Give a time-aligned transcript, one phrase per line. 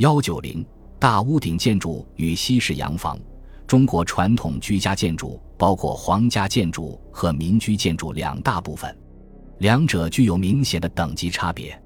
[0.00, 0.64] 幺九零
[0.98, 3.18] 大屋顶建筑与西式洋房。
[3.66, 8.96] 中国传统居家建筑包括皇家建筑和民居建筑两大部分，
[9.58, 11.78] 两者具有明显的等级差别。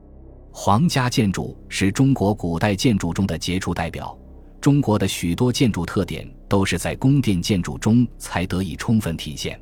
[0.52, 4.16] 皇家建筑是中国古代建筑中的杰出代表，
[4.60, 9.60] 中国的许多建筑特点都是在宫殿建筑中才得以充分体现。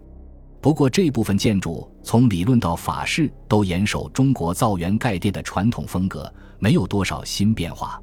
[0.60, 7.98] 不过，这部分建筑从理论到法式都严守中国造园盖殿的传统风格，没有多少新变化。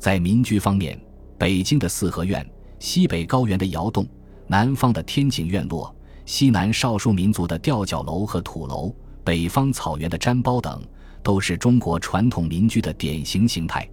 [0.00, 0.98] 在民居方面，
[1.38, 2.44] 北京的四合院。
[2.78, 4.08] 西北高原的窑洞，
[4.46, 8.90] 南方的天井院落，西南少数民族的吊脚楼和土楼，
[9.22, 10.82] 北方草原的毡包等，
[11.22, 13.86] 都是中国传统民居的典型形态。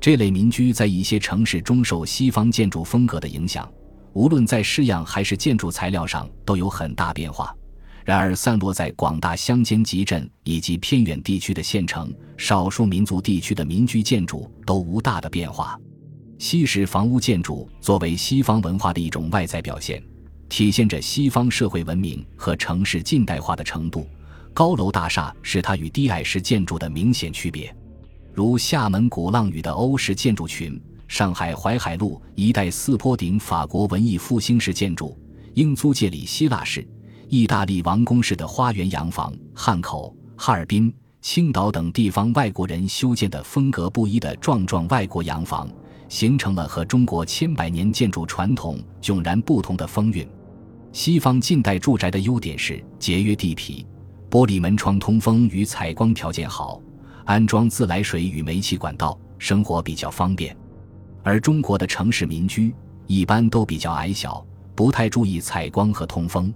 [0.00, 3.70] 这类民居在一些城市中受西方建筑风格的影响，
[4.14, 7.54] 无论在式样还是建筑材料上都有很大变化。
[8.04, 15.78] 然而，散落在广大乡间集镇以及偏远地区的县城、少数民族地区的民居建筑都无大的变化。
[16.38, 20.02] 西式房屋建筑作为西方文化的一种外在表现，
[20.48, 24.06] 体现着西方社会文明和城市近代化的程度。
[24.52, 27.74] 高楼大厦是它与低矮式建筑的明显区别，
[28.34, 35.16] 如厦门鼓浪屿的欧式建筑群、上海淮海路一带四坡顶法国文艺复兴式建筑、
[35.54, 36.86] 英租界里希腊式、
[37.32, 45.66] 意大利王宫式的花园洋房、汉口、哈尔滨、青岛等地方外国人修建的风格不一的壮壮外国洋房。
[46.10, 50.28] 形成了和中国千百年建筑传统迥然不同的风韵。
[50.92, 53.86] 西方近代住宅的优点是节约地皮，
[54.30, 56.82] 玻璃门窗通风与采光条件好，
[57.24, 60.54] 安装自来水与煤气管道，生活比较方便。
[61.22, 62.74] 而中国的城市民居
[63.06, 66.52] 一般都比较矮小，不太注意采光和通风。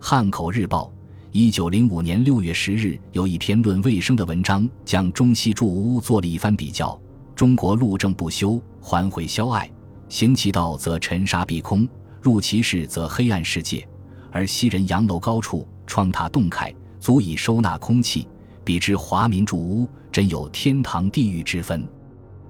[0.00, 0.92] 汉口日报
[1.32, 6.98] 一九零五年六月十日有一篇论卫生的文章，将中西住屋做了一番比较。
[7.34, 9.68] 中国路政不修，环会消隘；
[10.08, 11.86] 行其道则尘沙蔽空，
[12.22, 13.86] 入其室则黑暗世界。
[14.30, 18.26] 而西人洋楼高处，窗塔洞开，足以收纳空气，
[18.64, 21.86] 比之华民住屋，真有天堂地狱之分。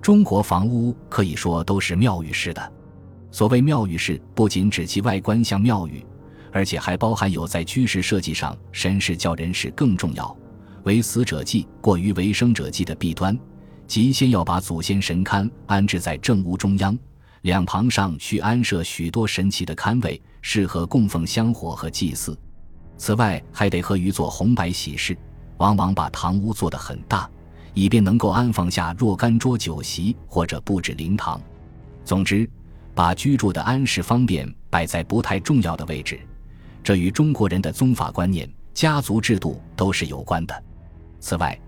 [0.02, 2.72] 中国房屋可以说都是庙宇式的。
[3.30, 6.04] 所谓庙宇式，不仅指其外观像庙宇，
[6.52, 10.36] 而且还包含有在居室设计上，神事较人事更重要，
[10.84, 13.38] 为死者祭过于为生者祭的弊端。
[13.86, 16.98] 即先要把祖先神龛安置在正屋中央，
[17.42, 22.38] 两旁上需安设许多神奇的龛位，适合供奉香火和祭祀。
[22.98, 25.16] 此外，还得合于做红白喜事，
[25.56, 27.30] 往往把堂屋做得很大，
[27.72, 31.40] 以便能够安放下若干桌酒席或者布置灵堂。
[32.04, 32.46] 总之，
[32.94, 36.20] 把居住的安适方便摆在不太重要的位置，
[36.82, 40.64] 这与中国人的宗法观念、家族制度都是有关的。
[41.20, 41.58] 此外，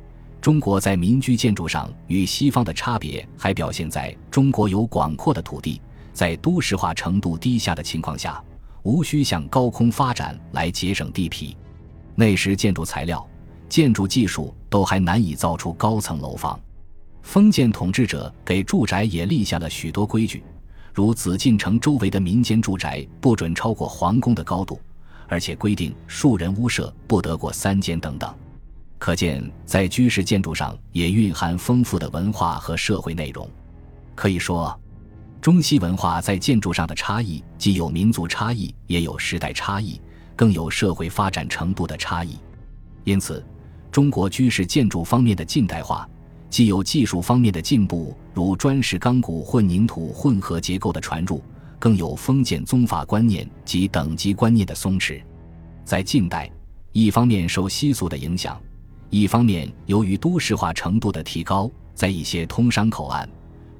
[0.41, 5.81] 中国在民居建筑上与西方的差别，还表现在中国有广阔的土地，
[6.12, 8.43] 在都市化程度低下的情况下，
[8.82, 11.56] 无需向高空发展来节省地皮。
[12.15, 13.27] 那时建筑材料、
[13.69, 16.59] 建筑技术都还难以造出高层楼房。
[17.22, 20.42] 封建统治者给住宅也立下了许多规矩，
[20.94, 24.81] 如紫禁城周围的民间住宅不准超过皇宫的高度，
[25.30, 28.34] 而且规定庶人屋舍不得过三间等等。
[28.98, 33.48] 可见，在居室建筑上也蕴含丰富的文化和社会内容。
[34.14, 34.78] 可以说，
[35.41, 39.98] 中西文化在建筑上的差异，既有民族差异，也有时代差异，
[40.34, 42.36] 更有社会发展程度的差异。
[43.04, 43.42] 因此，
[43.91, 46.06] 中国居室建筑方面的近代化，
[46.50, 51.42] 既有技术方面的进步，如砖石钢骨混凝土混合结构的传入，
[51.80, 55.20] 更有封建宗法观念及等级观念的松弛。
[55.84, 56.48] 在近代，
[56.92, 58.60] 一方面受西俗的影响。
[59.08, 63.28] 一方面，由于都市化程度的提高，在一些通商口岸，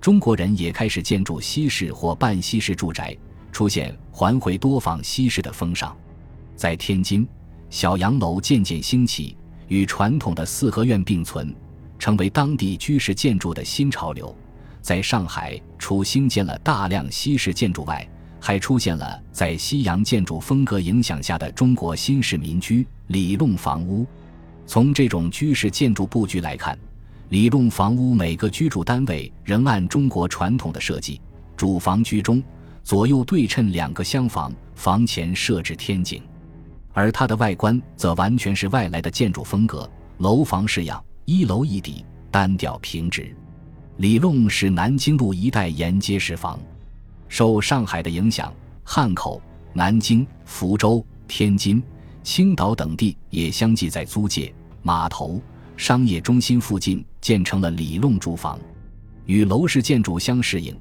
[0.01, 3.17] 中国人也开始建筑西式或半西式住宅，
[3.53, 5.97] 出现环回多仿西式的风尚。
[6.57, 7.29] 在天津，
[7.69, 9.37] 小洋楼渐渐兴起，
[9.69, 11.55] 与传统的四合院并存，
[11.99, 14.35] 成为当地居室建筑的新潮流。
[14.81, 18.09] 在上海，除兴建了大量西式建筑外，
[18.41, 24.07] 还出现了在西洋建筑风格影响下的中国新式民居里弄房屋。
[24.67, 26.79] 从这种居室建筑布局来看，
[27.29, 31.21] 里弄房屋每个居住单位仍按中国传统的设计，
[31.57, 32.43] 主房居中，
[32.83, 36.23] 左右对称两个厢房，房前设置天井，
[36.93, 39.89] 而它的外观则完全是外来的建筑风格，
[40.19, 43.35] 楼房式样，一楼一底，单调平直。
[44.01, 46.59] 里弄是南京路一带沿街式房，
[47.29, 48.51] 受上海的影响，
[48.83, 49.43] 汉口、
[49.75, 51.83] 南京、福州、天津、
[52.23, 54.51] 青岛等地也相继在租界。
[54.81, 55.39] 码头、
[55.77, 58.59] 商业中心附近建成了里弄住房，
[59.27, 60.75] 与楼式建筑相适应、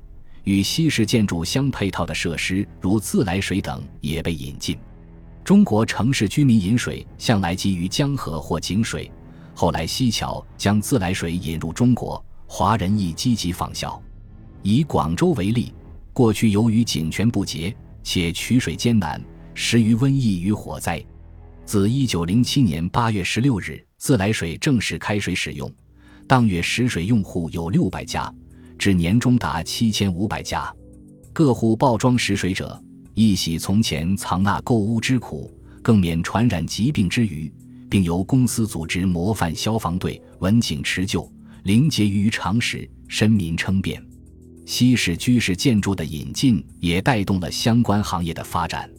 [0.46, 4.78] 与西式建筑相配套的设施，如自来水等也被引进。
[5.44, 9.12] 中国城市居民饮水向来基于江河或井水，
[9.54, 14.02] 后来西桥将自来水引入中国，华人亦积极仿效。
[14.64, 15.72] 以广州为例，
[16.12, 19.24] 过去由于井泉不洁，且取水艰难，
[19.54, 21.02] 时于瘟疫与火灾。
[21.64, 25.72] 自1907年8月16日自来水正式开水使用，
[26.26, 28.34] 当月食水用户有600家，
[28.80, 30.74] 至年中达7500家。
[31.32, 32.82] 各户报装食水者，
[33.14, 35.54] 一洗从前藏纳购物之苦，
[35.84, 37.54] 更免传染疾病之余，
[37.88, 41.32] 并由公司组织模范消防队稳井持救，
[41.64, 44.04] 凌结于常识，深民称辩。
[44.66, 48.90] 西式居室建筑的引进，也带动了相关行业的发展。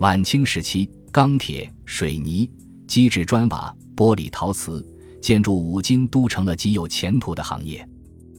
[0.00, 2.50] 晚清时期，钢铁、水泥、
[2.86, 4.84] 机制砖瓦、玻璃陶瓷
[5.20, 7.88] 建筑五金都成了极有前途的行业。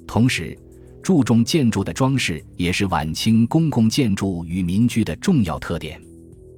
[0.06, 0.58] 同时，
[1.02, 6.02] 注重建筑的装饰也是晚清公共建筑与民居的重要特点。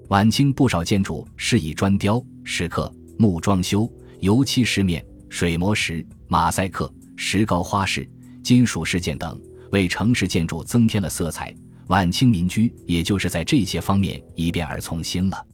[0.09, 3.87] 晚清不少建筑是以砖雕、石刻、木装修、
[4.21, 8.09] 油漆饰面、水磨石、马赛克、石膏花饰、
[8.43, 9.39] 金属饰件等。
[9.71, 11.53] 为城市建筑增添了色彩，
[11.87, 15.46] 晚清民居也就是在这些方面一变而从新了。